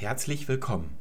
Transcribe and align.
Herzlich 0.00 0.48
willkommen. 0.48 0.96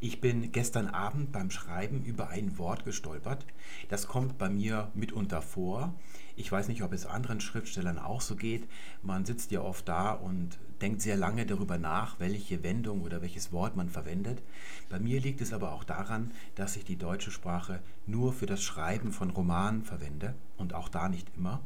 Ich 0.00 0.20
bin 0.20 0.50
gestern 0.50 0.88
Abend 0.88 1.30
beim 1.30 1.48
Schreiben 1.52 2.02
über 2.04 2.28
ein 2.28 2.58
Wort 2.58 2.84
gestolpert. 2.84 3.46
Das 3.88 4.08
kommt 4.08 4.36
bei 4.36 4.48
mir 4.48 4.90
mitunter 4.94 5.42
vor. 5.42 5.94
Ich 6.34 6.50
weiß 6.50 6.66
nicht, 6.66 6.82
ob 6.82 6.92
es 6.92 7.06
anderen 7.06 7.40
Schriftstellern 7.40 8.00
auch 8.00 8.20
so 8.20 8.34
geht. 8.34 8.66
Man 9.04 9.24
sitzt 9.24 9.52
ja 9.52 9.60
oft 9.60 9.86
da 9.86 10.10
und 10.10 10.58
denkt 10.80 11.02
sehr 11.02 11.16
lange 11.16 11.46
darüber 11.46 11.78
nach, 11.78 12.18
welche 12.18 12.64
Wendung 12.64 13.02
oder 13.02 13.22
welches 13.22 13.52
Wort 13.52 13.76
man 13.76 13.88
verwendet. 13.88 14.42
Bei 14.88 14.98
mir 14.98 15.20
liegt 15.20 15.40
es 15.40 15.52
aber 15.52 15.70
auch 15.70 15.84
daran, 15.84 16.32
dass 16.56 16.74
ich 16.74 16.84
die 16.84 16.98
deutsche 16.98 17.30
Sprache 17.30 17.78
nur 18.08 18.32
für 18.32 18.46
das 18.46 18.60
Schreiben 18.60 19.12
von 19.12 19.30
Romanen 19.30 19.84
verwende 19.84 20.34
und 20.56 20.74
auch 20.74 20.88
da 20.88 21.08
nicht 21.08 21.28
immer. 21.36 21.60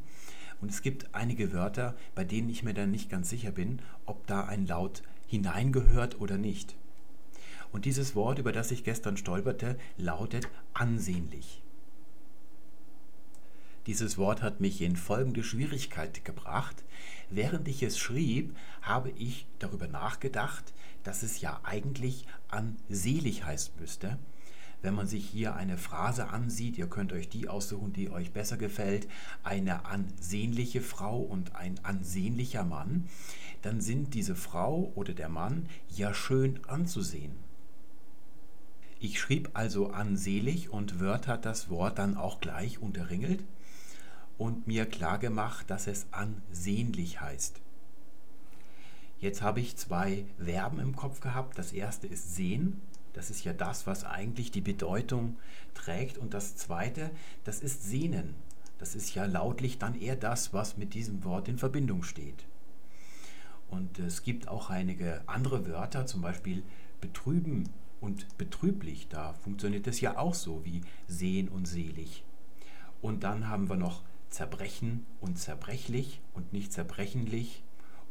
Und 0.61 0.71
es 0.71 0.83
gibt 0.83 1.15
einige 1.15 1.55
Wörter, 1.55 1.97
bei 2.15 2.23
denen 2.23 2.51
ich 2.51 2.63
mir 2.65 2.75
dann 2.75 2.91
nicht 2.91 3.09
ganz 3.09 3.31
sicher 3.31 3.51
bin, 3.51 3.81
ob 4.05 4.27
da 4.27 4.45
ein 4.45 4.67
Laut 4.67 5.03
hineingehört 5.33 6.21
oder 6.21 6.37
nicht. 6.37 6.77
Und 7.73 7.87
dieses 7.87 8.15
Wort, 8.15 8.39
über 8.39 8.53
das 8.53 8.71
ich 8.71 8.85
gestern 8.85 9.17
stolperte, 9.17 9.79
lautet 9.97 10.47
ansehnlich. 10.75 11.63
Dieses 13.87 14.19
Wort 14.19 14.43
hat 14.43 14.61
mich 14.61 14.83
in 14.83 14.95
folgende 14.95 15.43
Schwierigkeit 15.43 16.23
gebracht. 16.27 16.85
Während 17.31 17.67
ich 17.67 17.83
es 17.83 17.99
schrieb, 17.99 18.55
habe 18.83 19.11
ich 19.13 19.47
darüber 19.59 19.89
nachgedacht, 19.89 20.75
dass 21.03 21.23
es 21.23 21.41
ja 21.41 21.61
eigentlich 21.65 22.27
ansehlich 22.49 23.45
heißen 23.45 23.73
müsste. 23.81 24.19
Wenn 24.83 24.95
man 24.95 25.07
sich 25.07 25.25
hier 25.25 25.55
eine 25.55 25.79
Phrase 25.79 26.29
ansieht, 26.29 26.77
ihr 26.77 26.89
könnt 26.89 27.13
euch 27.13 27.29
die 27.29 27.49
aussuchen, 27.49 27.93
die 27.93 28.11
euch 28.11 28.33
besser 28.33 28.57
gefällt, 28.57 29.09
eine 29.45 29.87
ansehnliche 29.87 30.81
Frau 30.81 31.21
und 31.21 31.55
ein 31.55 31.79
ansehnlicher 31.85 32.65
Mann, 32.65 33.09
dann 33.63 33.81
sind 33.81 34.15
diese 34.15 34.35
Frau 34.35 34.93
oder 34.97 35.15
der 35.15 35.29
Mann 35.29 35.67
ja 35.89 36.13
schön 36.13 36.61
anzusehen. 36.67 37.33
Ich 38.99 39.21
schrieb 39.21 39.51
also 39.55 39.91
ansehlich 39.91 40.71
und 40.71 41.01
Word 41.01 41.29
hat 41.29 41.45
das 41.45 41.71
Wort 41.71 41.99
dann 41.99 42.17
auch 42.17 42.41
gleich 42.41 42.81
unterringelt 42.81 43.45
und 44.39 44.67
mir 44.67 44.87
klargemacht, 44.87 45.71
dass 45.71 45.87
es 45.87 46.07
ansehnlich 46.11 47.21
heißt. 47.21 47.61
Jetzt 49.21 49.43
habe 49.43 49.61
ich 49.61 49.77
zwei 49.77 50.25
Verben 50.39 50.81
im 50.81 50.97
Kopf 50.97 51.21
gehabt. 51.21 51.57
Das 51.57 51.73
erste 51.73 52.09
ist 52.09 52.35
sehen. 52.35 52.81
Das 53.13 53.31
ist 53.31 53.45
ja 53.45 53.53
das, 53.53 53.87
was 53.87 54.05
eigentlich 54.05 54.51
die 54.51 54.61
Bedeutung 54.61 55.37
trägt. 55.75 56.19
Und 56.19 56.35
das 56.35 56.57
zweite, 56.57 57.11
das 57.45 57.61
ist 57.61 57.85
sehnen. 57.85 58.35
Das 58.79 58.95
ist 58.95 59.15
ja 59.15 59.27
lautlich 59.27 59.79
dann 59.79 60.01
eher 60.01 60.17
das, 60.17 60.53
was 60.53 60.77
mit 60.77 60.95
diesem 60.95 61.25
Wort 61.25 61.49
in 61.49 61.59
Verbindung 61.59 62.03
steht. 62.03 62.45
Und 63.69 63.99
es 63.99 64.23
gibt 64.23 64.49
auch 64.49 64.71
einige 64.71 65.23
andere 65.27 65.67
Wörter, 65.67 66.05
zum 66.07 66.21
Beispiel 66.21 66.63
betrüben 67.01 67.69
und 68.03 68.37
betrüblich, 68.37 69.09
da 69.09 69.33
funktioniert 69.33 69.87
es 69.87 70.01
ja 70.01 70.19
auch 70.19 70.35
so 70.35 70.65
wie 70.65 70.83
sehen 71.07 71.49
und 71.49 71.67
selig. 71.67 72.25
Und 73.01 73.23
dann 73.23 73.49
haben 73.49 73.69
wir 73.69 73.77
noch 73.77 74.03
zerbrechen 74.29 75.07
und 75.21 75.39
zerbrechlich 75.39 76.21
und 76.35 76.53
nicht 76.53 76.73
zerbrechenlich. 76.73 77.63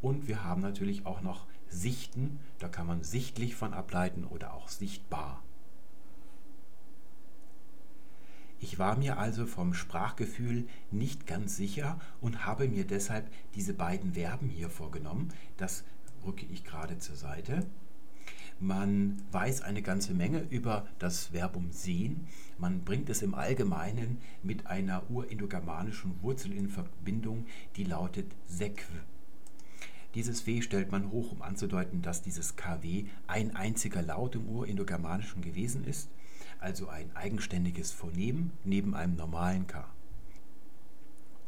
Und 0.02 0.28
wir 0.28 0.44
haben 0.44 0.62
natürlich 0.62 1.06
auch 1.06 1.22
noch 1.22 1.46
sichten, 1.68 2.40
da 2.60 2.68
kann 2.68 2.88
man 2.88 3.04
sichtlich 3.04 3.56
von 3.56 3.74
ableiten 3.74 4.26
oder 4.26 4.54
auch 4.54 4.68
sichtbar. 4.68 5.42
Ich 8.60 8.78
war 8.78 8.96
mir 8.96 9.18
also 9.18 9.48
vom 9.48 9.74
Sprachgefühl 9.74 10.68
nicht 10.92 11.26
ganz 11.26 11.58
sicher 11.58 12.00
und 12.20 12.46
habe 12.46 12.68
mir 12.68 12.86
deshalb 12.86 13.28
diese 13.56 13.74
beiden 13.74 14.14
Verben 14.14 14.50
hier 14.50 14.70
vorgenommen. 14.70 15.30
Das 15.58 15.84
rücke 16.26 16.46
ich 16.46 16.64
gerade 16.64 17.00
zur 17.00 17.16
Seite. 17.16 17.66
Man 18.60 19.20
weiß 19.32 19.64
eine 19.64 19.82
ganze 19.82 20.14
Menge 20.14 20.42
über 20.52 20.86
das 21.00 21.28
Verbum 21.34 21.72
sehen. 21.72 22.28
Man 22.60 22.84
bringt 22.84 23.10
es 23.10 23.24
im 23.24 23.34
Allgemeinen 23.34 24.20
mit 24.44 24.68
einer 24.68 25.10
urindogermanischen 25.10 26.22
Wurzel 26.22 26.54
in 26.54 26.70
Verbindung, 26.70 27.48
die 27.76 27.84
lautet 27.84 28.32
sekw. 28.46 28.86
Dieses 30.16 30.46
W 30.46 30.62
stellt 30.62 30.92
man 30.92 31.10
hoch, 31.12 31.32
um 31.32 31.42
anzudeuten, 31.42 32.02
dass 32.02 32.22
dieses 32.22 32.56
KW 32.56 33.06
ein 33.28 33.56
einziger 33.56 34.02
Laut 34.02 34.36
im 34.36 34.48
Urindogermanischen 34.50 35.42
gewesen 35.42 35.86
ist, 35.86 36.10
also 36.60 36.90
ein 36.90 37.16
eigenständiges 37.16 37.92
Phonem 37.92 38.52
neben 38.66 38.94
einem 38.94 39.16
normalen 39.16 39.68
K. 39.68 39.88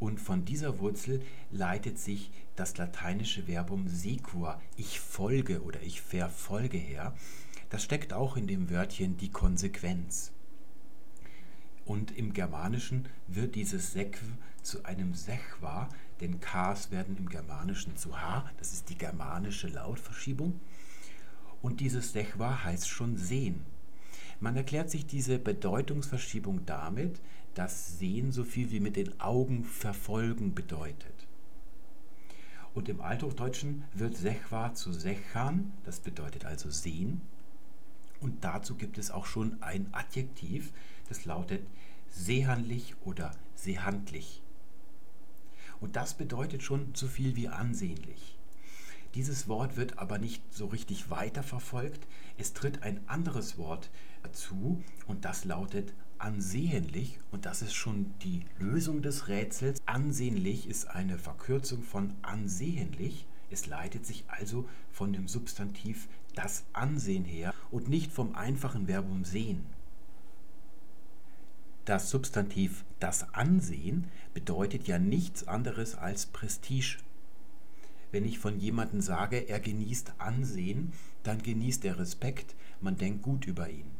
Und 0.00 0.18
von 0.18 0.44
dieser 0.44 0.80
Wurzel 0.80 1.22
leitet 1.50 1.98
sich 1.98 2.30
das 2.56 2.76
lateinische 2.76 3.46
Verbum 3.46 3.88
sequor, 3.88 4.60
ich 4.76 4.98
folge 4.98 5.62
oder 5.62 5.82
ich 5.82 6.00
verfolge 6.00 6.78
her. 6.78 7.14
Das 7.70 7.82
steckt 7.82 8.12
auch 8.12 8.36
in 8.36 8.46
dem 8.46 8.70
Wörtchen 8.70 9.16
die 9.16 9.30
Konsequenz. 9.30 10.32
Und 11.84 12.16
im 12.16 12.32
Germanischen 12.32 13.08
wird 13.28 13.54
dieses 13.54 13.92
Sekw 13.92 14.24
zu 14.62 14.84
einem 14.84 15.14
Sechwa, 15.14 15.88
denn 16.20 16.40
Ks 16.40 16.90
werden 16.90 17.16
im 17.16 17.28
Germanischen 17.28 17.96
zu 17.96 18.18
H, 18.18 18.50
das 18.58 18.72
ist 18.72 18.88
die 18.88 18.96
germanische 18.96 19.68
Lautverschiebung. 19.68 20.60
Und 21.60 21.80
dieses 21.80 22.12
Sechwa 22.12 22.64
heißt 22.64 22.88
schon 22.88 23.16
sehen. 23.16 23.66
Man 24.40 24.56
erklärt 24.56 24.90
sich 24.90 25.06
diese 25.06 25.38
Bedeutungsverschiebung 25.38 26.66
damit, 26.66 27.20
dass 27.54 27.98
Sehen 27.98 28.32
so 28.32 28.44
viel 28.44 28.70
wie 28.70 28.80
mit 28.80 28.96
den 28.96 29.20
Augen 29.20 29.64
verfolgen 29.64 30.54
bedeutet. 30.54 31.26
Und 32.74 32.88
im 32.88 33.00
Althochdeutschen 33.00 33.84
wird 33.94 34.16
Sechwa 34.16 34.74
zu 34.74 34.92
Sechan, 34.92 35.72
das 35.84 36.00
bedeutet 36.00 36.44
also 36.44 36.70
sehen. 36.70 37.20
Und 38.24 38.42
dazu 38.42 38.74
gibt 38.76 38.96
es 38.96 39.10
auch 39.10 39.26
schon 39.26 39.62
ein 39.62 39.86
Adjektiv, 39.92 40.72
das 41.10 41.26
lautet 41.26 41.66
sehanlich 42.08 42.94
oder 43.04 43.36
sehandlich. 43.54 44.40
Und 45.78 45.96
das 45.96 46.14
bedeutet 46.14 46.62
schon 46.62 46.94
so 46.94 47.06
viel 47.06 47.36
wie 47.36 47.48
ansehnlich. 47.48 48.38
Dieses 49.14 49.46
Wort 49.46 49.76
wird 49.76 49.98
aber 49.98 50.16
nicht 50.16 50.42
so 50.50 50.68
richtig 50.68 51.10
weiterverfolgt. 51.10 52.08
Es 52.38 52.54
tritt 52.54 52.82
ein 52.82 53.06
anderes 53.10 53.58
Wort 53.58 53.90
dazu 54.22 54.82
und 55.06 55.26
das 55.26 55.44
lautet 55.44 55.92
ansehnlich 56.16 57.20
und 57.30 57.44
das 57.44 57.60
ist 57.60 57.74
schon 57.74 58.14
die 58.22 58.46
Lösung 58.58 59.02
des 59.02 59.28
Rätsels. 59.28 59.82
Ansehnlich 59.84 60.66
ist 60.66 60.86
eine 60.86 61.18
Verkürzung 61.18 61.82
von 61.82 62.14
ansehnlich. 62.22 63.26
Es 63.50 63.66
leitet 63.66 64.06
sich 64.06 64.24
also 64.28 64.66
von 64.90 65.12
dem 65.12 65.28
Substantiv 65.28 66.08
das 66.34 66.64
Ansehen 66.72 67.24
her 67.24 67.54
und 67.70 67.88
nicht 67.88 68.12
vom 68.12 68.34
einfachen 68.34 68.86
Verbum 68.86 69.24
sehen. 69.24 69.64
Das 71.84 72.10
Substantiv 72.10 72.84
das 72.98 73.34
Ansehen 73.34 74.08
bedeutet 74.32 74.88
ja 74.88 74.98
nichts 74.98 75.46
anderes 75.46 75.94
als 75.94 76.26
Prestige. 76.26 76.98
Wenn 78.10 78.24
ich 78.24 78.38
von 78.38 78.58
jemandem 78.58 79.00
sage, 79.00 79.48
er 79.48 79.60
genießt 79.60 80.14
Ansehen, 80.18 80.92
dann 81.24 81.42
genießt 81.42 81.84
er 81.84 81.98
Respekt, 81.98 82.54
man 82.80 82.96
denkt 82.96 83.22
gut 83.22 83.46
über 83.46 83.68
ihn. 83.68 83.90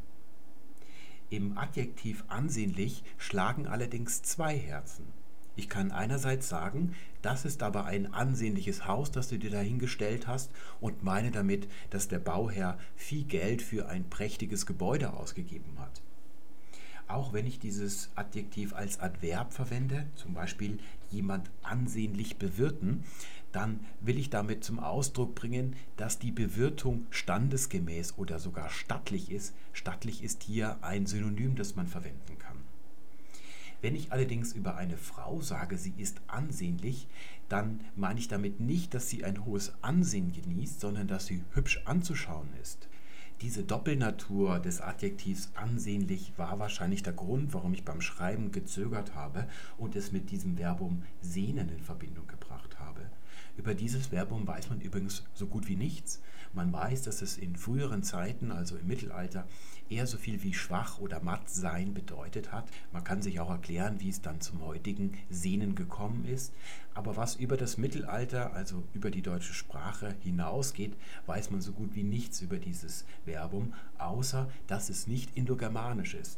Im 1.29 1.57
Adjektiv 1.57 2.23
ansehnlich 2.27 3.03
schlagen 3.17 3.67
allerdings 3.67 4.23
zwei 4.23 4.57
Herzen. 4.57 5.05
Ich 5.55 5.69
kann 5.69 5.91
einerseits 5.91 6.49
sagen, 6.49 6.93
das 7.21 7.45
ist 7.45 7.63
aber 7.63 7.85
ein 7.85 8.13
ansehnliches 8.13 8.87
Haus, 8.87 9.11
das 9.11 9.29
du 9.29 9.39
dir 9.39 9.49
dahingestellt 9.49 10.27
hast 10.27 10.51
und 10.81 11.03
meine 11.03 11.31
damit, 11.31 11.67
dass 11.89 12.07
der 12.07 12.19
Bauherr 12.19 12.77
viel 12.95 13.23
Geld 13.23 13.61
für 13.61 13.87
ein 13.87 14.09
prächtiges 14.09 14.65
Gebäude 14.65 15.13
ausgegeben 15.13 15.79
hat. 15.79 16.01
Auch 17.07 17.33
wenn 17.33 17.45
ich 17.45 17.59
dieses 17.59 18.09
Adjektiv 18.15 18.73
als 18.73 18.99
Adverb 18.99 19.53
verwende, 19.53 20.07
zum 20.15 20.33
Beispiel 20.33 20.79
jemand 21.11 21.51
ansehnlich 21.61 22.37
bewirten, 22.37 23.03
dann 23.51 23.79
will 24.01 24.17
ich 24.17 24.29
damit 24.29 24.63
zum 24.65 24.79
Ausdruck 24.79 25.35
bringen, 25.35 25.75
dass 25.95 26.19
die 26.19 26.31
Bewirtung 26.31 27.07
standesgemäß 27.11 28.17
oder 28.17 28.39
sogar 28.39 28.69
stattlich 28.69 29.31
ist. 29.31 29.55
Stattlich 29.71 30.23
ist 30.23 30.43
hier 30.43 30.83
ein 30.83 31.05
Synonym, 31.05 31.55
das 31.55 31.75
man 31.75 31.87
verwenden 31.87 32.37
kann. 32.37 32.54
Wenn 33.85 33.93
ich 33.93 34.11
allerdings 34.11 34.53
über 34.53 34.77
eine 34.77 34.97
Frau 34.97 35.41
sage, 35.41 35.77
sie 35.77 35.93
ist 35.95 36.19
ansehnlich, 36.25 37.07
dann 37.49 37.81
meine 37.95 38.19
ich 38.19 38.27
damit 38.27 38.59
nicht, 38.59 38.95
dass 38.95 39.11
sie 39.11 39.23
ein 39.23 39.45
hohes 39.45 39.73
Ansehen 39.83 40.33
genießt, 40.33 40.79
sondern 40.79 41.07
dass 41.07 41.27
sie 41.27 41.43
hübsch 41.53 41.83
anzuschauen 41.85 42.49
ist. 42.63 42.89
Diese 43.41 43.61
Doppelnatur 43.61 44.57
des 44.57 44.81
Adjektivs 44.81 45.51
ansehnlich 45.53 46.33
war 46.35 46.57
wahrscheinlich 46.57 47.03
der 47.03 47.13
Grund, 47.13 47.53
warum 47.53 47.75
ich 47.75 47.85
beim 47.85 48.01
Schreiben 48.01 48.51
gezögert 48.51 49.13
habe 49.13 49.47
und 49.77 49.95
es 49.95 50.11
mit 50.11 50.31
diesem 50.31 50.57
Verbum 50.57 51.03
sehnen 51.21 51.69
in 51.69 51.83
Verbindung 51.83 52.25
gebracht 52.25 52.79
habe. 52.79 53.01
Über 53.65 53.73
dieses 53.73 54.11
Verbum 54.11 54.45
weiß 54.45 54.69
man 54.69 54.79
übrigens 54.79 55.23
so 55.33 55.47
gut 55.47 55.67
wie 55.67 55.75
nichts. 55.75 56.21
Man 56.53 56.71
weiß, 56.71 57.01
dass 57.01 57.23
es 57.23 57.35
in 57.35 57.55
früheren 57.55 58.03
Zeiten, 58.03 58.51
also 58.51 58.77
im 58.77 58.85
Mittelalter, 58.85 59.47
eher 59.89 60.05
so 60.05 60.19
viel 60.19 60.43
wie 60.43 60.53
schwach 60.53 60.99
oder 60.99 61.19
matt 61.19 61.49
sein 61.49 61.95
bedeutet 61.95 62.51
hat. 62.51 62.69
Man 62.93 63.03
kann 63.03 63.23
sich 63.23 63.39
auch 63.39 63.49
erklären, 63.49 63.99
wie 64.01 64.09
es 64.09 64.21
dann 64.21 64.39
zum 64.39 64.63
heutigen 64.63 65.17
Sehnen 65.31 65.73
gekommen 65.73 66.25
ist. 66.25 66.53
Aber 66.93 67.17
was 67.17 67.37
über 67.37 67.57
das 67.57 67.79
Mittelalter, 67.79 68.53
also 68.53 68.83
über 68.93 69.09
die 69.09 69.23
deutsche 69.23 69.55
Sprache 69.55 70.13
hinausgeht, 70.19 70.95
weiß 71.25 71.49
man 71.49 71.61
so 71.61 71.71
gut 71.71 71.95
wie 71.95 72.03
nichts 72.03 72.41
über 72.41 72.57
dieses 72.57 73.03
Verbum, 73.25 73.73
außer 73.97 74.47
dass 74.67 74.91
es 74.91 75.07
nicht 75.07 75.35
indogermanisch 75.35 76.13
ist. 76.13 76.37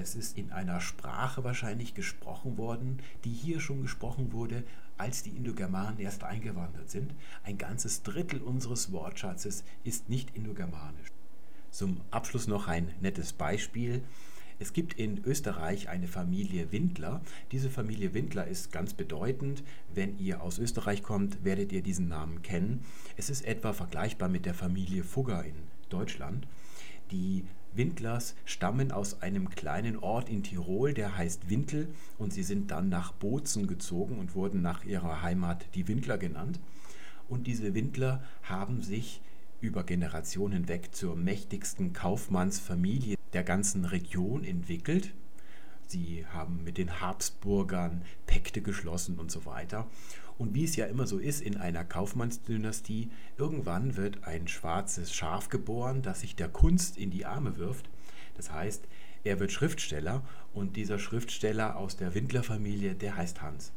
Es 0.00 0.14
ist 0.14 0.38
in 0.38 0.52
einer 0.52 0.80
Sprache 0.80 1.42
wahrscheinlich 1.42 1.92
gesprochen 1.92 2.56
worden, 2.56 2.98
die 3.24 3.32
hier 3.32 3.58
schon 3.58 3.82
gesprochen 3.82 4.32
wurde, 4.32 4.62
als 4.96 5.22
die 5.22 5.30
Indogermanen 5.30 5.98
erst 5.98 6.22
eingewandert 6.22 6.88
sind. 6.88 7.14
Ein 7.44 7.58
ganzes 7.58 8.02
Drittel 8.02 8.40
unseres 8.40 8.92
Wortschatzes 8.92 9.64
ist 9.82 10.08
nicht 10.08 10.36
indogermanisch. 10.36 11.08
Zum 11.70 12.00
Abschluss 12.10 12.46
noch 12.46 12.68
ein 12.68 12.92
nettes 13.00 13.32
Beispiel. 13.32 14.02
Es 14.60 14.72
gibt 14.72 14.94
in 14.94 15.22
Österreich 15.24 15.88
eine 15.88 16.08
Familie 16.08 16.72
Windler. 16.72 17.20
Diese 17.52 17.70
Familie 17.70 18.14
Windler 18.14 18.46
ist 18.46 18.72
ganz 18.72 18.94
bedeutend. 18.94 19.62
Wenn 19.94 20.18
ihr 20.18 20.42
aus 20.42 20.58
Österreich 20.58 21.02
kommt, 21.02 21.44
werdet 21.44 21.72
ihr 21.72 21.82
diesen 21.82 22.08
Namen 22.08 22.42
kennen. 22.42 22.84
Es 23.16 23.30
ist 23.30 23.44
etwa 23.44 23.72
vergleichbar 23.72 24.28
mit 24.28 24.46
der 24.46 24.54
Familie 24.54 25.02
Fugger 25.04 25.44
in 25.44 25.54
Deutschland. 25.88 26.46
Die 27.10 27.44
Windlers 27.78 28.34
stammen 28.44 28.90
aus 28.90 29.22
einem 29.22 29.48
kleinen 29.50 29.96
Ort 29.96 30.28
in 30.28 30.42
Tirol, 30.42 30.92
der 30.92 31.16
heißt 31.16 31.48
Wintel, 31.48 31.88
und 32.18 32.32
sie 32.32 32.42
sind 32.42 32.72
dann 32.72 32.88
nach 32.88 33.12
Bozen 33.12 33.68
gezogen 33.68 34.18
und 34.18 34.34
wurden 34.34 34.60
nach 34.60 34.84
ihrer 34.84 35.22
Heimat 35.22 35.64
die 35.74 35.86
Windler 35.86 36.18
genannt. 36.18 36.58
Und 37.28 37.46
diese 37.46 37.74
Windler 37.74 38.22
haben 38.42 38.82
sich 38.82 39.22
über 39.60 39.84
Generationen 39.84 40.54
hinweg 40.54 40.94
zur 40.94 41.14
mächtigsten 41.16 41.92
Kaufmannsfamilie 41.92 43.16
der 43.32 43.44
ganzen 43.44 43.84
Region 43.84 44.44
entwickelt. 44.44 45.14
Sie 45.88 46.26
haben 46.26 46.62
mit 46.64 46.76
den 46.76 47.00
Habsburgern 47.00 48.02
Pakte 48.26 48.60
geschlossen 48.60 49.18
und 49.18 49.30
so 49.30 49.46
weiter. 49.46 49.86
Und 50.36 50.54
wie 50.54 50.64
es 50.64 50.76
ja 50.76 50.84
immer 50.84 51.06
so 51.06 51.18
ist 51.18 51.40
in 51.40 51.56
einer 51.56 51.82
Kaufmannsdynastie, 51.82 53.10
irgendwann 53.38 53.96
wird 53.96 54.24
ein 54.24 54.48
schwarzes 54.48 55.14
Schaf 55.14 55.48
geboren, 55.48 56.02
das 56.02 56.20
sich 56.20 56.36
der 56.36 56.50
Kunst 56.50 56.98
in 56.98 57.10
die 57.10 57.24
Arme 57.24 57.56
wirft. 57.56 57.88
Das 58.36 58.52
heißt, 58.52 58.86
er 59.24 59.40
wird 59.40 59.50
Schriftsteller 59.50 60.22
und 60.52 60.76
dieser 60.76 60.98
Schriftsteller 60.98 61.76
aus 61.76 61.96
der 61.96 62.14
Windler-Familie, 62.14 62.94
der 62.94 63.16
heißt 63.16 63.40
Hans. 63.40 63.72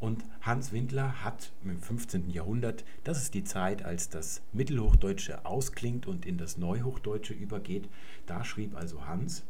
Und 0.00 0.24
Hans 0.40 0.72
Windler 0.72 1.22
hat 1.22 1.52
im 1.62 1.80
15. 1.80 2.30
Jahrhundert, 2.30 2.84
das 3.04 3.22
ist 3.22 3.32
die 3.32 3.44
Zeit, 3.44 3.84
als 3.84 4.08
das 4.08 4.42
Mittelhochdeutsche 4.52 5.46
ausklingt 5.46 6.08
und 6.08 6.26
in 6.26 6.36
das 6.36 6.58
Neuhochdeutsche 6.58 7.32
übergeht, 7.32 7.88
da 8.26 8.44
schrieb 8.44 8.74
also 8.74 9.06
Hans, 9.06 9.44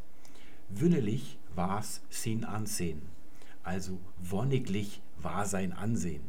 Wünnelig 0.69 1.39
war's 1.57 2.03
sin 2.09 2.45
Ansehen, 2.45 3.03
also 3.63 3.99
wonniglich 4.19 5.03
war 5.19 5.47
sein 5.47 5.73
Ansehen. 5.73 6.23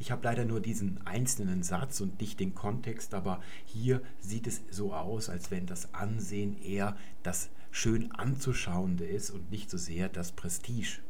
Ich 0.00 0.12
habe 0.12 0.22
leider 0.24 0.44
nur 0.44 0.60
diesen 0.60 1.04
einzelnen 1.06 1.62
Satz 1.62 2.00
und 2.00 2.20
nicht 2.20 2.38
den 2.38 2.54
Kontext, 2.54 3.14
aber 3.14 3.40
hier 3.64 4.00
sieht 4.20 4.46
es 4.46 4.62
so 4.70 4.94
aus, 4.94 5.28
als 5.28 5.50
wenn 5.50 5.66
das 5.66 5.92
Ansehen 5.92 6.56
eher 6.62 6.96
das 7.24 7.50
schön 7.72 8.12
anzuschauende 8.12 9.04
ist 9.04 9.30
und 9.30 9.50
nicht 9.50 9.70
so 9.70 9.76
sehr 9.76 10.08
das 10.08 10.32
Prestige. 10.32 11.00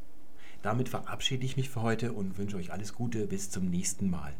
Damit 0.62 0.88
verabschiede 0.88 1.44
ich 1.44 1.56
mich 1.56 1.68
für 1.68 1.82
heute 1.82 2.12
und 2.12 2.38
wünsche 2.38 2.56
euch 2.56 2.72
alles 2.72 2.94
Gute. 2.94 3.26
Bis 3.26 3.50
zum 3.50 3.66
nächsten 3.70 4.10
Mal. 4.10 4.34